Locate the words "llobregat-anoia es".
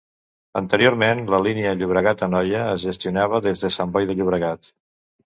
1.81-2.87